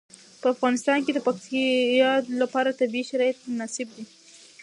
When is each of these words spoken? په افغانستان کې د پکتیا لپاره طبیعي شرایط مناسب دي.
په 0.41 0.47
افغانستان 0.53 0.99
کې 1.05 1.11
د 1.13 1.19
پکتیا 1.27 2.09
لپاره 2.41 2.77
طبیعي 2.79 3.05
شرایط 3.11 3.37
مناسب 3.49 3.87
دي. 3.95 4.03